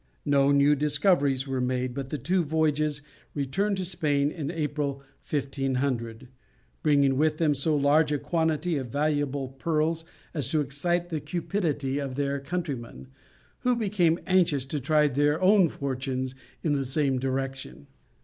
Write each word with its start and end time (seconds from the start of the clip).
No 0.25 0.51
new 0.51 0.73
discoveries 0.73 1.47
were 1.47 1.61
made, 1.61 1.93
but 1.93 2.09
the 2.09 2.17
two 2.17 2.43
voyagers 2.43 3.03
returned 3.35 3.77
to 3.77 3.85
Spain 3.85 4.31
in 4.31 4.49
April, 4.49 5.03
1500, 5.29 6.27
bringing 6.81 7.17
with 7.17 7.37
them 7.37 7.53
so 7.53 7.75
large 7.77 8.11
a 8.11 8.17
quantity 8.17 8.77
of 8.77 8.87
valuable 8.89 9.49
pearls 9.49 10.03
as 10.33 10.49
to 10.49 10.59
excite 10.59 11.09
the 11.09 11.19
cupidity 11.19 11.99
of 11.99 12.15
their 12.15 12.39
countrymen, 12.39 13.09
who 13.59 13.75
became 13.75 14.17
anxious 14.25 14.65
to 14.65 14.79
try 14.79 15.07
their 15.07 15.39
own 15.39 15.69
fortunes 15.69 16.33
in 16.63 16.73
the 16.73 16.83
same 16.83 17.19
direction. 17.19 17.85